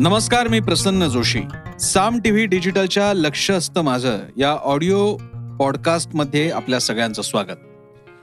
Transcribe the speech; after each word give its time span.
नमस्कार 0.00 0.48
मी 0.48 0.60
प्रसन्न 0.60 1.08
जोशी. 1.08 1.40
साम 1.80 2.18
टीव्ही 2.18 2.46
डिजिटलच्या 2.46 3.12
लक्ष 3.12 3.50
असतं 3.50 3.80
माझं 3.80 4.18
या 4.36 4.50
ऑडिओ 4.50 5.16
पॉडकास्टमध्ये 5.58 6.50
आपल्या 6.50 6.80
सगळ्यांचं 6.80 7.22
स्वागत. 7.22 7.56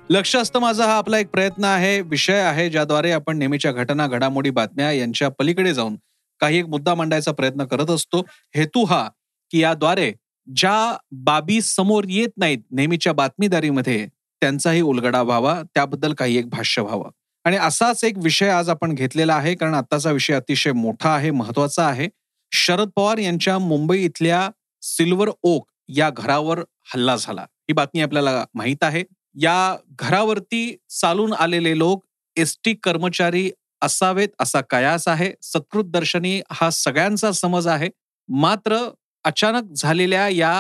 लक्ष 0.10 0.36
असतं 0.36 0.60
माझं 0.60 0.84
हा 0.84 0.94
आपला 0.94 1.20
एक 1.20 1.28
प्रयत्न 1.28 1.64
आहे 1.64 2.02
विषय 2.02 2.40
आहे 2.40 2.70
ज्याद्वारे 2.70 3.12
आपण 3.12 3.38
नेहमीच्या 3.38 3.72
घटना 3.72 4.08
घडामोडी 4.08 4.50
बातम्या 4.50 4.92
यांच्या 4.92 5.30
पलीकडे 5.30 5.74
जाऊन 5.74 5.96
काही 6.40 6.58
एक 6.58 6.66
मुद्दा 6.66 6.96
मांडायचा 6.96 7.32
प्रयत्न 7.32 7.66
करत 7.66 7.90
असतो. 7.90 8.24
हेतू 8.56 8.86
हा 8.86 9.10
की 9.52 9.60
याद्वारे 9.60 10.14
ज्या 10.56 10.98
बाबी 11.12 11.62
समोर 11.62 12.04
येत 12.10 12.38
नाहीत 12.38 12.60
नेहमीच्या 12.72 13.14
बातमीदारीमध्ये 13.14 14.08
त्यांचाही 14.16 14.82
उलगडा 14.82 15.22
व्हावा 15.22 15.62
त्याबद्दल 15.74 16.14
काही 16.14 16.38
एक 16.38 16.50
भाष्य 16.50 16.82
व्हावं. 16.82 17.10
आणि 17.46 17.58
असाच 17.58 18.04
एक 18.04 18.18
विषय 18.18 18.50
आज 18.50 18.70
आपण 18.70 18.94
घेतलेला 18.94 19.36
आहे 19.36 19.54
कारण 19.56 19.74
आताचा 19.74 20.12
विषय 20.12 20.34
अतिशय 20.34 20.72
मोठा 20.72 21.10
आहे 21.10 21.32
महत्त्वाचा 21.32 21.86
आहे. 21.88 22.08
शरद 22.52 22.90
पवार 22.96 23.18
यांच्या 23.18 23.58
मुंबई 23.60 24.00
इथल्या 24.00 24.50
सिल्वर 24.82 25.30
ओक 25.44 25.68
या 25.90 26.10
घरावर 26.10 26.60
हल्ला 26.94 27.16
झाला. 27.16 27.42
ही 27.42 27.74
बातमी 27.74 28.02
आपल्याला 28.02 28.44
माहीत 28.54 28.84
आहे. 28.84 29.04
या 29.36 29.76
घरावरती 30.00 30.76
चालून 30.90 31.34
आलेले 31.34 31.78
लोक 31.78 32.04
एस 32.38 32.58
टी 32.66 32.74
कर्मचारी 32.84 33.50
असावेत 33.82 34.30
असा 34.40 34.62
कयास 34.62 35.08
आहे. 35.08 35.32
सत्कृत 35.42 35.84
दर्शनी 35.86 36.42
हा 36.52 36.70
सगळ्यांचा 36.70 37.32
समज 37.32 37.68
आहे. 37.68 37.90
मात्र 38.30 38.78
अचानक 39.26 39.72
झालेल्या 39.76 40.28
या 40.30 40.54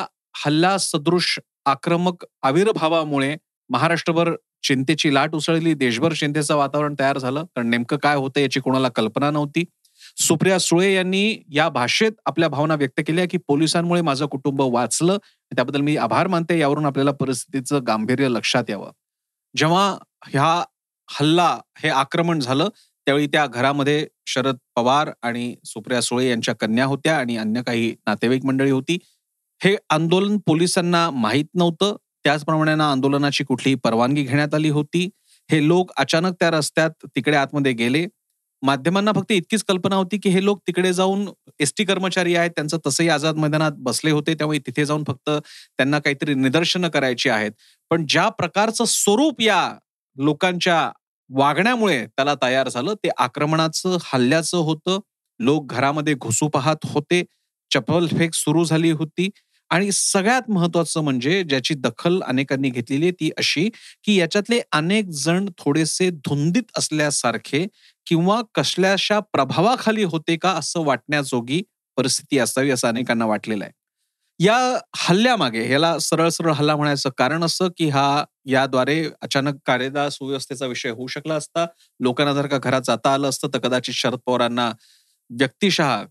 हल्ला 0.45 0.77
सदृश 0.77 1.39
आक्रमक 1.65 2.25
आविर्भावामुळे 2.43 3.35
महाराष्ट्रभर 3.69 4.31
चिंतेची 4.63 5.13
लाट 5.13 5.33
उसळली. 5.35 5.73
देशभर 5.73 6.13
चिंतेचं 6.13 6.55
वातावरण 6.55 6.95
तयार 6.99 7.17
झालं. 7.17 7.43
कारण 7.43 7.69
नेमकं 7.69 7.97
काय 7.97 8.15
होतं 8.15 8.39
याची 8.39 8.59
कोणाला 8.59 8.89
कल्पना 8.89 9.31
नव्हती. 9.31 9.63
सुप्रिया 10.17 10.59
सुळे 10.59 10.93
यांनी 10.93 11.37
या 11.51 11.69
भाषेत 11.69 12.11
आपल्या 12.25 12.49
भावना 12.49 12.75
व्यक्त 12.75 13.01
केल्या 13.07 13.25
की 13.31 13.37
पोलिसांमुळे 13.37 14.01
माझं 14.01 14.25
कुटुंब 14.25 14.61
वाचलं. 14.61 15.17
त्याबद्दल 15.55 15.81
मी 15.81 15.97
आभार 15.97 16.27
मानते. 16.27 16.59
यावरून 16.59 16.85
आपल्याला 16.85 17.11
परिस्थितीचं 17.11 17.79
गांभीर्य 17.87 18.29
लक्षात 18.29 18.63
यावं. 18.69 18.91
जेव्हा 19.57 19.97
ह्या 20.27 20.63
हल्ला 21.09 21.59
हे 21.77 21.89
आक्रमण 21.89 22.39
झालं 22.39 22.69
त्यावेळी 23.05 23.27
त्या 23.27 23.45
घरामध्ये 23.47 24.07
शरद 24.25 24.55
पवार 24.75 25.11
आणि 25.21 25.55
सुप्रिया 25.65 26.01
सुळे 26.01 26.29
यांच्या 26.29 26.55
कन्या 26.55 26.85
होत्या 26.85 27.17
आणि 27.17 27.37
अन्य 27.37 27.61
काही 27.61 27.95
नातेवाईक 28.07 28.45
मंडळी 28.45 28.71
होती. 28.71 28.97
हे 29.63 29.75
आंदोलन 29.89 30.37
पोलिसांना 30.37 31.09
माहीत 31.09 31.45
नव्हतं. 31.55 31.95
त्याचप्रमाणे 32.25 32.71
आंदोलनाची 32.83 33.43
कुठलीही 33.43 33.75
परवानगी 33.83 34.23
घेण्यात 34.23 34.53
आली 34.55 34.69
होती. 34.69 35.09
हे 35.49 35.67
लोक 35.67 35.91
अचानक 35.97 36.33
त्या 36.39 36.49
रस्त्यात 36.51 37.05
तिकडे 37.15 37.37
आतमध्ये 37.37 37.71
गेले. 37.73 38.05
माध्यमांना 38.63 39.11
फक्त 39.15 39.31
इतकीच 39.31 39.63
कल्पना 39.63 39.95
होती 39.95 40.17
की 40.17 40.29
हे 40.29 40.43
लोक 40.45 40.59
तिकडे 40.67 40.91
जाऊन 40.93 41.25
एस 41.59 41.73
टी 41.77 41.83
कर्मचारी 41.85 42.35
आहेत 42.35 42.51
त्यांचं 42.55 42.77
तसंही 42.87 43.09
आझाद 43.09 43.35
मैदानात 43.35 43.71
बसले 43.77 44.11
होते 44.11 44.33
त्यामुळे 44.33 44.59
तिथे 44.59 44.85
जाऊन 44.85 45.03
फक्त 45.07 45.29
त्यांना 45.29 45.99
काहीतरी 45.99 46.33
निदर्शनं 46.33 46.89
करायची 46.89 47.29
आहेत. 47.29 47.51
पण 47.91 48.05
ज्या 48.09 48.27
प्रकारचं 48.29 48.85
स्वरूप 48.87 49.41
या 49.41 49.61
लोकांच्या 50.17 50.89
वागण्यामुळे 51.29 52.05
त्याला 52.07 52.33
तयार 52.43 52.69
झालं 52.69 52.93
ते 52.93 53.09
आक्रमणाचं 53.17 53.97
हल्ल्याचं 54.03 54.57
होतं. 54.57 54.99
लोक 55.39 55.71
घरामध्ये 55.73 56.13
घुसू 56.15 56.47
पाहत 56.47 56.85
होते. 56.85 57.23
चपलफेक 57.71 58.33
सुरू 58.33 58.63
झाली 58.65 58.91
होती. 58.91 59.29
आणि 59.71 59.91
सगळ्यात 59.91 60.49
महत्वाचं 60.49 61.01
म्हणजे 61.03 61.41
ज्याची 61.43 61.73
दखल 61.75 62.19
अनेकांनी 62.23 62.69
घेतलेली 62.69 63.11
ती 63.11 63.29
अशी 63.37 63.69
की 64.03 64.15
याच्यातले 64.15 64.59
अनेक 64.71 65.09
जण 65.15 65.45
थोडेसे 65.57 66.09
धुंदीत 66.25 66.77
असल्यासारखे 66.77 67.65
किंवा 68.07 68.41
कसल्याशा 68.55 69.19
प्रभावाखाली 69.33 70.03
होते 70.05 70.35
का 70.37 70.51
असं 70.53 70.83
वाटण्याजोगी 70.85 71.61
परिस्थिती 71.97 72.37
असावी 72.39 72.71
असं 72.71 72.87
अनेकांना 72.87 73.25
वाटलेलं 73.25 73.63
आहे. 73.63 73.71
या 74.39 74.57
हल्ल्यामागे 74.97 75.69
याला 75.71 75.97
सरळ 75.99 76.29
सरळ 76.29 76.51
हल्ला 76.53 76.75
म्हणायचं 76.75 77.09
कारण 77.17 77.43
असं 77.43 77.67
की 77.77 77.89
हा 77.89 78.23
याद्वारे 78.47 79.03
अचानक 79.21 79.55
कायदा 79.65 80.09
सुव्यवस्थेचा 80.09 80.65
विषय 80.65 80.89
होऊ 80.89 81.07
शकला 81.07 81.35
असता 81.35 81.65
लोकांना 81.99 82.33
जर 82.33 82.47
का 82.47 82.57
घरात 82.59 82.81
जाता 82.85 83.13
आलं 83.13 83.29
असतं 83.29 83.47
तर 83.53 83.59
कदाचित 83.59 83.93
शरद 83.95 84.19
पवारांना 84.25 84.71
व्यक्तिशः 85.29 86.03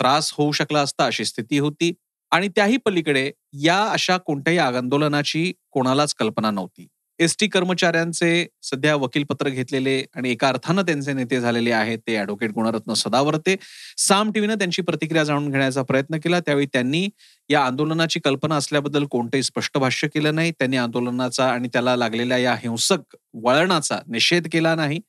त्रास 0.00 0.32
होऊ 0.38 0.52
शकला 0.52 0.80
असता 0.80 1.04
अशी 1.06 1.24
स्थिती 1.24 1.58
होती. 1.58 1.92
आणि 2.32 2.48
त्याही 2.48 2.76
पलीकडे 2.76 3.30
या 3.62 3.82
अशा 3.86 4.16
कोणत्याही 4.16 4.58
आंदोलनाची 4.58 5.52
कोणालाच 5.70 6.14
कल्पना 6.14 6.50
नव्हती. 6.50 6.86
एस 7.18 7.36
टी 7.40 7.46
कर्मचाऱ्यांचे 7.48 8.46
सध्या 8.62 8.94
वकीलपत्र 8.96 9.48
घेतलेले 9.48 9.96
आणि 10.16 10.30
एका 10.30 10.48
अर्थानं 10.48 10.82
त्यांचे 10.82 11.12
नेते 11.12 11.40
झालेले 11.40 11.70
आहेत 11.72 11.98
ते 12.06 12.16
ऍडव्होकेट 12.18 12.50
गुणरत्न 12.50 12.92
सदावर्ते. 12.92 13.56
साम 13.98 14.30
टीव्हीनं 14.32 14.58
त्यांची 14.58 14.82
प्रतिक्रिया 14.82 15.24
जाणून 15.24 15.50
घेण्याचा 15.50 15.82
प्रयत्न 15.82 16.18
केला. 16.18 16.40
त्यावेळी 16.40 16.66
त्यांनी 16.72 17.08
या 17.50 17.60
आंदोलनाची 17.60 18.20
कल्पना 18.20 18.56
असल्याबद्दल 18.56 19.04
कोणतंही 19.06 19.42
स्पष्ट 19.42 19.78
भाष्य 19.78 20.08
केलं 20.08 20.34
नाही. 20.34 20.52
त्यांनी 20.52 20.76
आंदोलनाचा 20.76 21.48
आणि 21.48 21.68
त्याला 21.72 21.96
लागलेल्या 21.96 22.38
या 22.38 22.54
हिंसक 22.54 23.16
वळणाचा 23.44 23.98
निषेध 24.08 24.48
केला 24.52 24.74
नाही. 24.74 25.00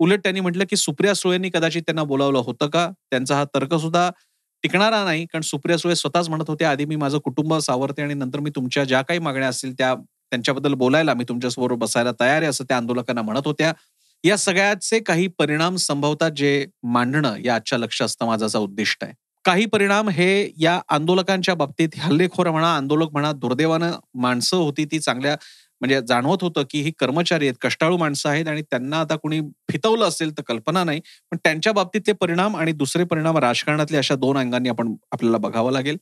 उलट 0.00 0.20
त्यांनी 0.22 0.40
म्हटलं 0.40 0.64
की 0.70 0.76
सुप्रिया 0.76 1.14
सुळेंनी 1.14 1.50
कदाचित 1.50 1.82
त्यांना 1.82 2.02
बोलावलं 2.04 2.38
होतं 2.38 2.68
का? 2.68 2.88
त्यांचा 3.10 3.36
हा 3.36 3.44
तर्क 3.54 3.74
सुद्धा 3.74 4.10
टिकणारा 4.64 5.04
नाही 5.04 5.24
कारण 5.26 5.42
सुप्रिया 5.42 5.78
सुळे 5.78 5.94
स्वतःच 5.96 6.28
म्हणत 6.28 6.44
होते 6.48 6.64
आधी 6.64 6.84
मी 6.84 6.96
माझं 6.96 7.18
कुटुंब 7.18 7.54
सावरते 7.58 8.02
आणि 8.02 8.14
नंतर 8.14 8.40
मी 8.40 8.50
तुमच्या 8.56 8.84
ज्या 8.84 9.02
काही 9.02 9.18
मागण्या 9.18 9.48
असतील 9.48 9.72
त्या 9.72 9.94
त्यांच्याबद्दल 10.32 10.74
बोलायला 10.74 11.14
मी 11.14 11.24
तुमच्यासमोर 11.28 11.72
बसायला 11.74 12.10
तयार 12.20 12.40
आहे 12.42 12.46
असं 12.46 12.64
त्या 12.64 12.76
आंदोलकांना 12.76 13.22
म्हणत 13.22 13.46
होत्या. 13.46 13.72
या 14.24 14.36
सगळ्याचे 14.36 14.98
काही 15.00 15.26
परिणाम 15.38 15.76
संभवतात 15.76 16.30
जे 16.30 16.66
मांडणं 16.82 17.36
या 17.44 17.54
आजच्या 17.54 17.78
लक्ष 17.78 18.02
असतं 18.02 18.26
माझाचा 18.26 18.58
उद्दिष्ट 18.58 19.04
आहे. 19.04 19.12
काही 19.44 19.66
परिणाम 19.66 20.08
हे 20.08 20.50
या 20.58 20.80
आंदोलकांच्या 20.88 21.54
बाबतीत 21.54 21.88
हल्लेखोर 21.98 22.50
म्हणा 22.50 22.74
आंदोलक 22.76 23.12
म्हणा 23.12 23.32
दुर्दैवानं 23.32 23.92
माणसं 24.14 24.56
होती 24.56 24.84
ती 24.84 24.98
चांगल्या 24.98 25.36
म्हणजे 25.80 26.00
जाणवत 26.08 26.42
होतं 26.42 26.62
की 26.70 26.80
ही 26.82 26.90
कर्मचारी 26.98 27.46
आहेत 27.46 27.56
कष्टाळू 27.60 27.96
माणसं 27.96 28.28
आहेत 28.28 28.48
आणि 28.48 28.62
त्यांना 28.62 29.00
आता 29.00 29.16
कुणी 29.16 29.40
फितवलं 29.72 30.04
असेल 30.04 30.30
तर 30.38 30.42
कल्पना 30.42 30.84
नाही. 30.84 31.00
पण 31.32 31.36
त्यांच्या 31.44 31.72
बाबतीतले 31.72 32.12
परिणाम 32.12 32.56
आणि 32.56 32.72
दुसरे 32.72 33.04
परिणाम 33.04 33.38
राजकारणातले 33.38 33.96
अशा 33.98 34.14
दोन 34.14 34.38
अंगांनी 34.38 34.68
आपण 34.68 34.94
आपल्याला 35.12 35.38
बघावं 35.38 35.72
लागेल. 35.72 35.96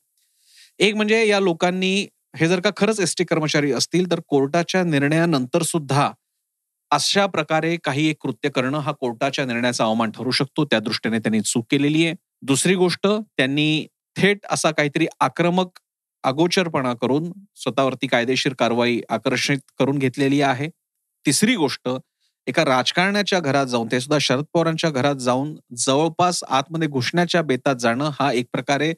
एक 0.80 0.94
म्हणजे 0.96 1.26
या 1.28 1.40
लोकांनी 1.40 1.94
हे 2.38 2.48
जर 2.48 2.60
का 2.60 2.70
खरंच 2.76 3.00
एस 3.00 3.14
टी 3.18 3.24
कर्मचारी 3.24 3.72
असतील 3.72 4.10
तर 4.10 4.20
कोर्टाच्या 4.28 4.82
निर्णयानंतर 4.84 5.62
सुद्धा 5.62 6.10
अशा 6.90 7.26
प्रकारे 7.26 7.76
काही 7.84 8.06
एक 8.08 8.16
कृत्य 8.22 8.48
करणं 8.48 8.78
हा 8.78 8.92
कोर्टाच्या 8.92 9.44
निर्णयाचा 9.44 9.84
अवमान 9.84 10.10
ठरू 10.10 10.30
शकतो. 10.30 10.64
त्या 10.64 10.78
दृष्टीने 10.80 11.18
त्यांनी 11.18 11.40
चूक 11.40 11.66
केलेली 11.70 12.04
आहे. 12.06 12.14
दुसरी 12.42 12.74
गोष्ट 12.74 13.06
त्यांनी 13.06 13.86
थेट 14.16 14.46
असा 14.50 14.70
काहीतरी 14.70 15.06
आक्रमक 15.20 15.78
अगोचरपणा 16.26 16.92
करून 16.94 17.30
स्वतःवरती 17.56 18.06
कायदेशीर 18.06 18.52
कारवाई 18.58 19.00
आकर्षित 19.10 19.58
करून 19.78 19.98
घेतलेली 19.98 20.40
आहे. 20.42 20.68
तिसरी 21.26 21.54
गोष्ट 21.56 21.88
एका 22.46 22.64
राजकारण्याच्या 22.64 23.38
घरात 23.40 23.66
जाऊन 23.66 23.88
ते 23.92 24.00
सुद्धा 24.00 24.18
शरद 24.20 24.44
पवारांच्या 24.54 24.90
घरात 24.90 25.14
जाऊन 25.16 25.54
जवळपास 25.78 26.42
आतमध्ये 26.50 26.88
घुसण्याच्या 26.88 27.42
बेतात 27.42 27.76
जाणं 27.76 28.10
हा 28.20 28.30
एक 28.32 28.46
प्रकारे 28.52 28.92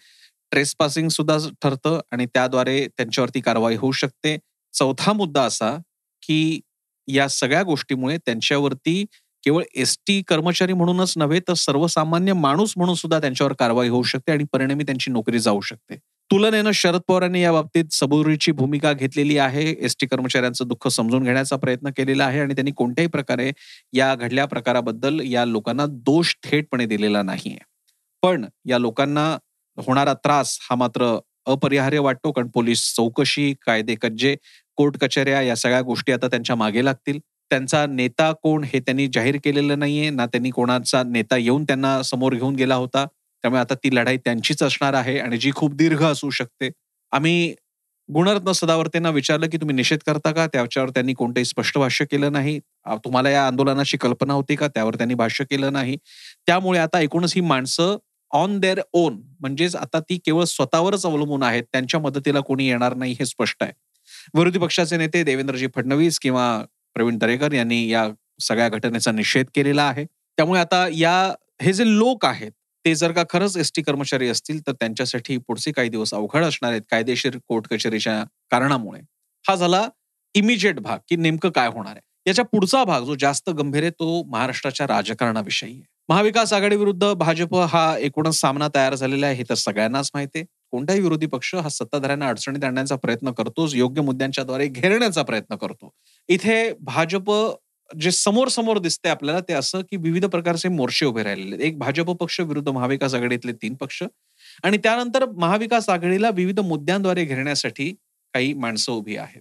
ट्रेस 0.52 0.74
पासिंग 0.78 1.08
सुद्धा 1.08 1.36
ठरतं 1.62 2.00
आणि 2.12 2.26
त्याद्वारे 2.26 2.86
त्यांच्यावरती 2.88 3.40
कारवाई 3.40 3.76
होऊ 3.76 3.92
शकते. 3.92 4.36
चौथा 4.74 5.12
मुद्दा 5.12 5.42
असा 5.44 5.76
की 6.22 6.60
या 7.08 7.28
सगळ्या 7.28 7.62
गोष्टीमुळे 7.62 8.16
त्यांच्यावरती 8.18 9.04
केवळ 9.44 9.62
एस 9.74 9.96
टी 10.06 10.20
कर्मचारी 10.28 10.72
म्हणूनच 10.72 11.12
नव्हे 11.16 11.40
तर 11.48 11.54
सर्वसामान्य 11.56 12.32
माणूस 12.34 12.72
म्हणून 12.76 12.94
सुद्धा 12.94 13.18
त्यांच्यावर 13.20 13.52
कारवाई 13.52 13.88
होऊ 13.88 14.02
शकते 14.04 14.32
आणि 14.32 14.44
परिणामी 14.52 14.84
त्यांची 14.84 15.10
नोकरी 15.10 15.38
जाऊ 15.38 15.60
शकते. 15.60 15.96
तुलनेनं 16.30 16.70
शरद 16.74 17.00
पवारांनी 17.08 17.40
या 17.42 17.52
बाबतीत 17.52 17.92
सबुरीची 17.92 18.52
भूमिका 18.52 18.92
घेतलेली 18.92 19.36
आहे. 19.38 19.64
एसटी 19.80 20.06
कर्मचाऱ्यांचं 20.06 20.68
दुःख 20.68 20.88
समजून 20.88 21.24
घेण्याचा 21.24 21.56
प्रयत्न 21.56 21.90
केलेला 21.96 22.24
आहे 22.24 22.40
आणि 22.40 22.54
त्यांनी 22.54 22.70
कोणत्याही 22.76 23.08
प्रकारे 23.08 23.50
या 23.92 24.14
घडल्या 24.14 24.44
प्रकाराबद्दल 24.46 25.20
या 25.24 25.44
लोकांना 25.44 25.86
दोष 26.04 26.34
थेटपणे 26.44 26.86
दिलेला 26.86 27.22
नाहीये. 27.22 27.58
पण 28.22 28.44
या 28.66 28.78
लोकांना 28.78 29.26
होणारा 29.78 30.14
त्रास 30.14 30.58
हा 30.62 30.76
मात्र 30.76 31.16
अपरिहार्य 31.46 31.98
वाटतो 31.98 32.30
कारण 32.32 32.48
पोलीस 32.54 32.84
चौकशी 32.96 33.52
कायदे 33.66 33.94
कज्जे 34.02 34.34
कोर्ट 34.78 34.96
कचेऱ्या 34.98 35.40
या 35.42 35.54
सगळ्या 35.56 35.80
गोष्टी 35.82 36.12
आता 36.12 36.28
त्यांच्या 36.28 36.56
मागे 36.56 36.84
लागतील. 36.84 37.18
त्यांचा 37.50 37.84
नेता 37.86 38.30
कोण 38.42 38.64
हे 38.64 38.80
त्यांनी 38.80 39.06
जाहीर 39.12 39.36
केलेलं 39.44 39.78
नाहीये. 39.78 40.10
ना 40.10 40.26
त्यांनी 40.26 40.50
कोणाचा 40.50 41.02
नेता 41.06 41.36
येऊन 41.36 41.64
त्यांना 41.64 42.02
समोर 42.02 42.34
घेऊन 42.34 42.54
गेला 42.54 42.74
होता. 42.74 43.04
त्यामुळे 43.44 43.60
आता 43.60 43.74
ती 43.74 43.94
लढाई 43.96 44.16
त्यांचीच 44.16 44.62
असणार 44.62 44.94
आहे 44.94 45.18
आणि 45.18 45.38
जी 45.38 45.50
खूप 45.54 45.74
दीर्घ 45.74 46.02
असू 46.04 46.30
शकते. 46.30 46.70
आम्ही 47.12 47.54
गुणरत्न 48.08 48.52
सदावर्तेंना 48.52 49.10
विचारलं 49.10 49.48
की 49.48 49.56
तुम्ही 49.56 49.74
निषेध 49.76 49.98
करता 50.06 50.32
का? 50.32 50.46
त्याच्यावर 50.46 50.90
त्यांनी 50.90 51.12
कोणतंही 51.14 51.44
स्पष्ट 51.44 51.78
भाष्य 51.78 52.04
केलं 52.04 52.32
नाही. 52.32 52.58
तुम्हाला 53.04 53.30
या 53.30 53.46
आंदोलनाची 53.46 53.96
कल्पना 53.96 54.34
होती 54.34 54.56
का? 54.56 54.68
त्यावर 54.68 54.94
त्यांनी 54.94 55.14
भाष्य 55.14 55.44
केलं 55.50 55.72
नाही. 55.72 55.96
त्यामुळे 56.46 56.78
आता 56.78 57.00
एकूणच 57.00 57.32
ही 57.34 57.40
माणसं 57.40 57.96
ऑन 58.30 58.58
देअर 58.60 58.80
ओन 58.92 59.20
म्हणजेच 59.40 59.76
आता 59.76 60.00
ती 60.00 60.16
केवळ 60.24 60.44
स्वतःवरच 60.44 61.04
अवलंबून 61.06 61.42
आहेत. 61.42 61.62
त्यांच्या 61.72 62.00
मदतीला 62.00 62.40
कोणी 62.40 62.68
येणार 62.68 62.94
नाही 62.94 63.12
हे 63.20 63.26
स्पष्ट 63.26 63.62
आहे. 63.62 63.72
विरोधी 64.34 64.58
पक्षाचे 64.58 64.96
नेते 64.96 65.22
देवेंद्रजी 65.24 65.66
फडणवीस 65.76 66.18
किंवा 66.18 66.46
प्रवीण 66.96 67.18
दरेकर 67.18 67.52
यांनी 67.52 67.86
या 67.88 68.08
सगळ्या 68.40 68.68
घटनेचा 68.68 69.12
निषेध 69.12 69.46
केलेला 69.54 69.82
आहे. 69.82 70.04
त्यामुळे 70.38 70.60
आता 70.60 70.86
या 70.92 71.14
हे 71.62 71.72
जे 71.72 71.84
लोक 71.88 72.24
आहेत 72.26 72.52
ते 72.88 72.94
जर 72.94 73.12
का 73.12 73.22
खरंच 73.30 73.56
एस 73.56 73.70
टी 73.76 73.82
कर्मचारी 73.82 74.28
असतील 74.28 74.60
तर 74.66 74.72
त्यांच्यासाठी 74.72 75.36
पुढचे 75.38 75.70
काही 75.72 75.88
दिवस 75.88 76.12
अवघड 76.14 76.44
असणार 76.44 76.70
आहेत 76.70 76.82
कायदेशीर 76.90 77.36
कोर्ट 77.48 77.66
कचेरीच्या 77.68 78.22
कारणामुळे. 78.50 79.00
हा 79.44 79.54
झाला 79.54 79.88
इमिजिएट 80.34 80.78
भाग 80.80 80.98
की 81.08 81.16
नेमकं 81.16 81.50
काय 81.50 81.68
होणार 81.68 81.92
आहे. 81.92 82.00
याच्या 82.26 82.44
पुढचा 82.44 82.82
भाग 82.84 83.04
जो 83.04 83.14
जास्त 83.14 83.50
गंभीर 83.50 83.82
आहे 83.82 83.90
तो 83.90 84.22
महाराष्ट्राच्या 84.24 84.86
राजकारणाविषयी 84.86 85.70
आहे. 85.70 85.82
महाविकास 86.08 86.52
आघाडी 86.52 86.76
विरुद्ध 86.76 87.12
भाजप 87.12 87.54
हा 87.70 87.84
एकूणच 87.98 88.40
सामना 88.40 88.68
तयार 88.74 88.94
झालेला 88.94 89.26
आहे 89.26 89.36
हे 89.36 89.44
तर 89.50 89.54
सगळ्यांनाच 89.54 90.10
माहिती 90.14 90.38
आहे. 90.38 90.46
कोणताही 90.72 91.00
विरोधी 91.00 91.26
पक्ष 91.26 91.54
हा 91.54 91.68
सत्ताधाऱ्यांना 91.68 92.28
अडचणीत 92.28 92.64
आणण्याचा 92.64 92.96
प्रयत्न 92.96 93.32
करतोच 93.32 93.74
योग्य 93.74 94.02
मुद्द्यांच्या 94.02 94.44
द्वारे 94.44 94.66
घेरण्याचा 94.66 95.22
प्रयत्न 95.22 95.56
करतो. 95.56 95.90
इथे 96.28 96.72
भाजप 96.80 97.30
जे 97.90 98.10
समोर 98.10 98.48
समोर 98.48 98.78
दिसते 98.78 99.08
आपल्याला 99.08 99.40
ते 99.40 99.52
असं 99.52 99.80
की 99.80 99.96
विविध 99.96 100.24
प्रकारचे 100.26 100.68
मोर्चे 100.68 101.06
उभे 101.06 101.22
राहिलेले 101.22 101.64
एक 101.66 101.78
भाजप 101.78 102.10
पक्ष 102.12 102.40
विरुद्ध 102.40 102.68
महाविकास 102.68 103.14
आघाडीतले 103.14 103.52
तीन 103.52 103.74
पक्ष 103.74 104.02
आणि 104.64 104.78
त्यानंतर 104.78 105.24
महाविकास 105.36 105.88
आघाडीला 105.88 106.30
विविध 106.30 106.60
मुद्द्यांद्वारे 106.60 107.24
घेण्यासाठी 107.24 107.90
काही 108.34 108.52
माणसं 108.54 108.92
उभी 108.92 109.16
आहेत. 109.16 109.40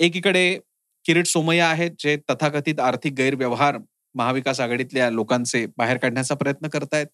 एकीकडे 0.00 0.58
किरीट 1.06 1.26
सोमय्या 1.26 1.68
आहेत 1.68 1.90
जे 1.98 2.16
तथाकथित 2.30 2.80
आर्थिक 2.80 3.12
गैरव्यवहार 3.14 3.78
महाविकास 4.14 4.60
आघाडीतल्या 4.60 5.10
लोकांचे 5.10 5.64
बाहेर 5.78 5.96
काढण्याचा 5.96 6.34
प्रयत्न 6.34 6.68
करतायत. 6.68 7.06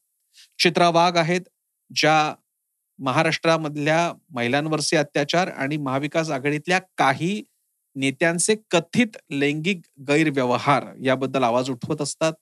चित्रा 0.59 0.89
वाघ 0.91 1.17
आहेत 1.19 1.41
ज्या 1.91 2.35
महाराष्ट्रामधल्या 2.99 4.13
महिलांवरचे 4.31 4.97
अत्याचार 4.97 5.49
आणि 5.49 5.77
महाविकास 5.77 6.31
आघाडीतल्या 6.31 6.79
काही 6.99 7.43
नेत्यांचे 7.97 8.55
कथित 8.71 9.17
लैंगिक 9.33 9.81
गैरव्यवहार 10.09 10.85
याबद्दल 11.05 11.43
आवाज 11.45 11.71
उठवत 11.71 12.03
असतात. 12.03 12.33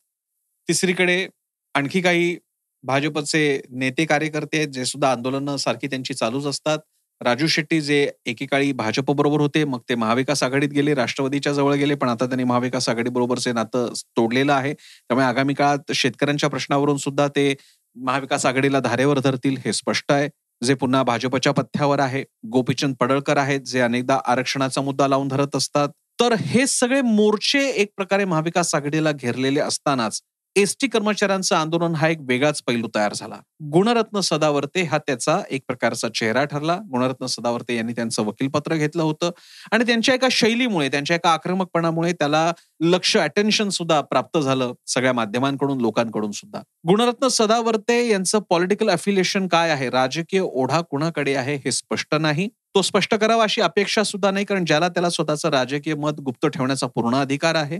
तिसरीकडे 0.68 1.26
आणखी 1.74 2.00
काही 2.00 2.36
भाजपचे 2.84 3.60
नेते 3.72 4.04
कार्यकर्ते 4.04 4.56
आहेत 4.56 4.68
जे 4.68 4.84
सुद्धा 4.84 5.10
आंदोलनं 5.10 5.56
सारखी 5.56 5.86
त्यांची 5.86 6.14
चालूच 6.14 6.46
असतात. 6.46 6.78
राजू 7.20 7.46
शेट्टी 7.46 7.80
जे 7.80 8.10
एकेकाळी 8.26 8.72
भाजप 8.72 9.10
बरोबर 9.10 9.40
होते 9.40 9.64
मग 9.64 9.80
ते 9.88 9.94
महाविकास 9.94 10.42
आघाडीत 10.42 10.68
गेले 10.68 10.94
राष्ट्रवादीच्या 10.94 11.52
जवळ 11.52 11.74
गेले 11.74 11.94
पण 11.94 12.08
आता 12.08 12.26
त्यांनी 12.26 12.44
महाविकास 12.44 12.88
आघाडी 12.88 13.10
बरोबरचे 13.10 13.52
नातं 13.52 13.92
तोडलेलं 14.16 14.52
आहे. 14.52 14.72
त्यामुळे 14.74 15.26
आगामी 15.26 15.54
काळात 15.54 15.92
शेतकऱ्यांच्या 15.94 16.48
प्रश्नावरून 16.50 16.96
सुद्धा 16.96 17.28
ते 17.28 17.54
महाविकास 17.96 18.46
आघाडीला 18.46 18.80
धारेवर 18.80 19.18
धरतील 19.20 19.56
हे 19.64 19.72
स्पष्ट 19.72 20.12
आहे. 20.12 20.28
जे 20.64 20.74
पुन्हा 20.74 21.02
भाजपच्या 21.02 21.52
पथ्यावर 21.52 22.00
आहे 22.00 22.24
गोपीचंद 22.52 22.94
पडळकर 23.00 23.36
आहेत 23.36 23.60
जे 23.60 23.80
अनेकदा 23.80 24.18
आरक्षणाचा 24.26 24.80
मुद्दा 24.80 25.08
लावून 25.08 25.28
धरत 25.28 25.56
असतात. 25.56 25.88
तर 26.20 26.32
हे 26.32 26.66
सगळे 26.66 27.00
मोर्चे 27.02 27.60
एक 27.72 27.88
प्रकारे 27.96 28.24
महाविकास 28.24 28.74
आघाडीला 28.74 29.12
घेरलेले 29.12 29.60
असतानाच 29.60 30.20
एसटी 30.56 30.86
कर्मचाऱ्यांचं 30.88 31.54
आंदोलन 31.56 31.94
हा 31.94 32.08
एक 32.08 32.18
वेगळाच 32.20 32.62
पैलू 32.62 32.88
तयार 32.94 33.14
झाला. 33.14 33.36
गुणरत्न 33.72 34.20
सदावर्ते 34.20 34.82
हा 34.82 34.98
त्याचा 34.98 35.40
एक 35.50 35.62
प्रकारचा 35.66 36.08
चेहरा 36.08 36.44
ठरला. 36.44 36.76
गुणरत्न 36.90 37.26
सदावर्ते 37.26 37.76
यांनी 37.76 37.92
त्यांचं 37.92 38.22
वकीलपत्र 38.22 38.74
घेतलं 38.74 39.02
होतं. 39.02 39.30
आणि 39.72 39.84
त्यांच्या 39.84 40.14
एका 40.14 40.28
शैलीमुळे 40.30 40.88
त्यांच्या 40.88 41.16
एका 41.16 41.30
आक्रमकपणामुळे 41.30 42.12
त्याला 42.12 42.52
लक्ष 42.84 43.16
अटेन्शन 43.16 43.68
सुद्धा 43.68 44.00
प्राप्त 44.00 44.38
झालं 44.38 44.72
सगळ्या 44.86 45.12
माध्यमांकडून 45.12 45.80
लोकांकडून 45.80 46.30
सुद्धा. 46.30 46.60
गुणरत्न 46.88 47.28
सदावर्ते 47.28 48.06
यांचं 48.08 48.38
पॉलिटिकल 48.50 48.90
अफिलिएशन 48.90 49.46
काय 49.48 49.70
आहे? 49.70 49.90
राजकीय 49.90 50.40
ओढा 50.40 50.80
कुणाकडे 50.80 51.34
आहे 51.34 51.54
हे 51.64 51.72
स्पष्ट 51.72 52.14
नाही. 52.14 52.48
तो 52.74 52.82
स्पष्ट 52.82 53.14
करावा 53.14 53.42
अशी 53.42 53.60
अपेक्षा 53.60 54.02
सुद्धा 54.02 54.30
नाही 54.30 54.44
कारण 54.44 54.64
ज्याला 54.64 54.88
त्याला 54.88 55.10
स्वतःचं 55.10 55.48
राजकीय 55.48 55.94
मत 55.94 56.20
गुप्त 56.20 56.46
ठेवण्याचा 56.46 56.86
पूर्ण 56.86 57.14
अधिकार 57.14 57.54
आहे. 57.54 57.78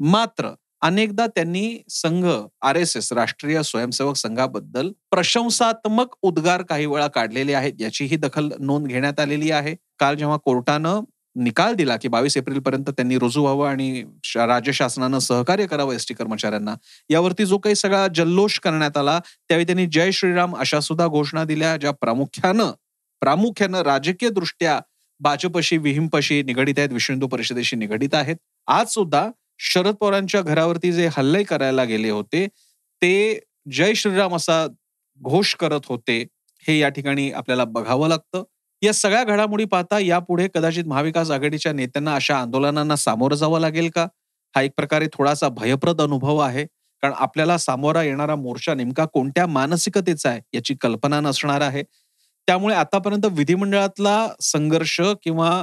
मात्र 0.00 0.50
अनेकदा 0.82 1.26
त्यांनी 1.26 1.78
संघ 1.90 2.24
आर 2.62 2.76
एस 2.76 2.96
एस 2.96 3.12
राष्ट्रीय 3.12 3.62
स्वयंसेवक 3.62 4.16
संघाबद्दल 4.16 4.90
प्रशंसात्मक 5.10 6.14
उद्गार 6.22 6.62
काही 6.62 6.86
वेळा 6.86 7.06
काढलेले 7.06 7.54
आहेत 7.54 7.80
याचीही 7.80 8.16
दखल 8.16 8.50
नोंद 8.60 8.86
घेण्यात 8.86 9.20
आलेली 9.20 9.50
आहे. 9.50 9.74
काल 9.98 10.16
जेव्हा 10.16 10.36
कोर्टानं 10.36 11.00
निकाल 11.36 11.74
दिला 11.74 11.96
की 11.96 12.08
बावीस 12.08 12.36
एप्रिल 12.36 12.58
पर्यंत 12.58 12.90
त्यांनी 12.90 13.18
रुजू 13.18 13.42
व्हावं 13.42 13.68
आणि 13.68 14.02
राज्य 14.36 14.72
शासनानं 14.72 15.18
सहकार्य 15.18 15.66
करावं 15.66 15.94
एसटी 15.94 16.14
कर्मचाऱ्यांना 16.14 16.74
यावरती 17.10 17.44
जो 17.46 17.58
काही 17.58 17.74
सगळा 17.74 18.06
जल्लोष 18.14 18.58
करण्यात 18.58 18.96
आला 18.96 19.18
त्यावेळी 19.48 19.66
त्यांनी 19.66 19.86
जय 19.86 20.10
श्रीराम 20.12 20.56
अशा 20.56 20.80
सुद्धा 20.80 21.06
घोषणा 21.06 21.44
दिल्या 21.44 21.76
ज्या 21.76 21.90
प्रामुख्यानं 21.90 22.70
प्रामुख्यानं 23.22 23.82
राजकीय 23.82 24.28
दृष्ट्या 24.28 24.80
भाजपशी 25.20 25.76
विहिंपशी 25.76 26.42
निगडित 26.42 26.78
आहेत 26.78 26.92
विश्व 26.92 27.12
हिंदू 27.12 27.26
परिषदेशी 27.26 27.76
निगडित 27.76 28.14
आहेत. 28.14 28.36
आज 28.66 28.86
सुद्धा 28.86 29.28
शरद 29.60 29.94
पवारांच्या 29.94 30.40
घरावरती 30.42 30.92
जे 30.92 31.08
हल्ले 31.16 31.42
करायला 31.42 31.84
गेले 31.84 32.10
होते 32.10 32.46
ते 33.02 33.38
जय 33.72 33.94
श्रीराम 33.94 34.34
असा 34.36 34.66
घोष 35.20 35.54
करत 35.54 35.80
होते 35.88 36.18
हे 36.64 36.78
या 36.78 36.88
ठिकाणी 36.88 37.30
आपल्याला 37.32 37.64
बघावं 37.64 38.08
लागतं. 38.08 38.42
या 38.82 38.92
सगळ्या 38.92 39.22
घडामोडी 39.24 39.64
पाहता 39.64 39.98
यापुढे 39.98 40.48
कदाचित 40.54 40.84
महाविकास 40.84 41.30
आघाडीच्या 41.30 41.72
नेत्यांना 41.72 42.14
अशा 42.14 42.36
आंदोलनांना 42.38 42.96
सामोरं 42.96 43.36
जावं 43.36 43.60
लागेल 43.60 43.88
का? 43.90 44.06
हा 44.54 44.62
एक 44.62 44.72
प्रकारे 44.76 45.06
थोडासा 45.12 45.48
भयप्रद 45.48 46.00
अनुभव 46.02 46.38
आहे. 46.38 46.64
कारण 47.02 47.14
आपल्याला 47.16 47.56
सामोरा 47.58 48.02
येणारा 48.02 48.34
मोर्चा 48.36 48.74
नेमका 48.74 49.04
कोणत्या 49.04 49.46
मानसिकतेचा 49.46 50.30
आहे 50.30 50.40
याची 50.54 50.74
कल्पना 50.80 51.20
नसणार 51.20 51.60
आहे. 51.60 51.82
त्यामुळे 52.48 52.74
आतापर्यंत 52.74 53.26
विधिमंडळातला 53.32 54.28
संघर्ष 54.42 55.00
किंवा 55.22 55.62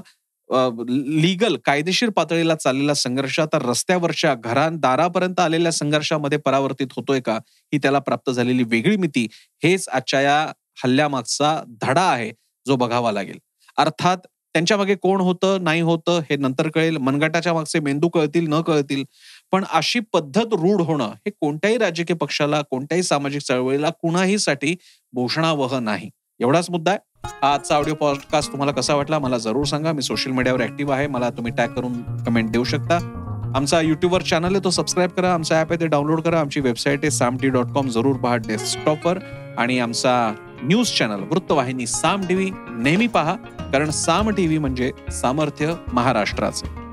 लीगल 0.49 1.55
कायदेशीर 1.65 2.09
पातळीला 2.09 2.55
चाललेला 2.55 2.93
संघर्ष 2.93 3.39
आता 3.39 3.57
रस्त्यावरच्या 3.61 4.33
घरांदारापर्यंत 4.35 5.39
आलेल्या 5.39 5.71
संघर्षामध्ये 5.71 6.37
परावर्तित 6.37 6.87
होतोय 6.95 7.19
का? 7.19 7.35
ही 7.73 7.77
त्याला 7.77 7.99
प्राप्त 7.99 8.29
झालेली 8.31 8.63
वेगळी 8.63 8.95
मिती 8.97 9.27
हेच 9.63 9.87
आजच्या 9.89 10.21
या 10.21 10.41
हल्ल्यामागचा 10.83 11.59
धडा 11.81 12.01
आहे 12.03 12.31
जो 12.65 12.75
बघावा 12.75 13.11
लागेल. 13.11 13.37
अर्थात 13.77 14.17
त्यांच्या 14.55 14.75
मागे 14.77 14.95
कोण 14.95 15.21
होतं 15.21 15.63
नाही 15.63 15.81
होतं 15.81 16.19
हे 16.29 16.35
नंतर 16.37 16.67
कळेल. 16.69 16.97
मनगटाच्या 16.97 17.53
मागचे 17.53 17.79
मेंदू 17.79 18.09
कळतील 18.09 18.47
न 18.49 18.61
कळतील. 18.61 19.03
पण 19.51 19.63
अशी 19.73 19.99
पद्धत 20.13 20.53
रूढ 20.53 20.81
होणं 20.81 21.11
हे 21.17 21.29
कोणत्याही 21.31 21.77
राजकीय 21.77 22.15
पक्षाला 22.15 22.61
कोणत्याही 22.61 23.03
सामाजिक 23.03 23.41
चळवळीला 23.41 23.89
कुणाहीसाठी 24.01 24.75
भूषणावह 25.13 25.79
नाही. 25.79 26.09
एवढाच 26.39 26.69
मुद्दा 26.69 26.91
आहे. 26.91 26.99
आजचा 27.41 27.75
ऑडिओ 27.75 27.93
पॉडकास्ट 27.93 28.51
तुम्हाला 28.51 28.71
कसा 28.71 28.95
वाटला 28.95 29.19
मला 29.19 29.37
जरूर 29.37 29.65
सांगा. 29.65 29.91
मी 29.91 30.01
सोशल 30.01 30.31
मीडियावर 30.31 30.63
ऍक्टिव्ह 30.63 30.93
आहे. 30.93 31.07
मला 31.07 31.29
तुम्ही 31.29 31.51
टॅग 31.57 31.67
करून 31.67 32.23
कमेंट 32.23 32.49
देऊ 32.49 32.63
शकता. 32.63 32.97
आमचा 33.55 33.81
युट्यूबवर 33.81 34.21
चॅनल 34.21 34.55
आहे 34.55 34.63
तो 34.63 34.69
सबस्क्राईब 34.69 35.09
करा. 35.09 35.33
आमचा 35.33 35.61
ऍप 35.61 35.71
आहे 35.71 35.79
ते 35.79 35.87
डाउनलोड 35.87 36.21
करा. 36.21 36.39
आमची 36.39 36.59
वेबसाईट 36.59 36.99
आहे 37.03 37.11
साम 37.11 37.37
टी 37.37 37.49
डॉट 37.49 37.65
कॉम 37.65 37.87
जरूर 37.87 38.15
पहा 38.15 38.35
डेस्कटॉपवर 38.35 39.19
आणि 39.57 39.79
आमचा 39.79 40.33
न्यूज 40.63 40.91
चॅनल 40.91 41.23
वृत्तवाहिनी 41.31 41.87
साम 41.87 42.21
टीव्ही 42.21 42.51
नेहमी 42.71 43.07
पहा. 43.07 43.33
कारण 43.59 43.89
साम 43.89 44.29
टीव्ही 44.29 44.57
म्हणजे 44.57 44.91
सामर्थ्य 45.11 45.73
महाराष्ट्राचं. 45.93 46.84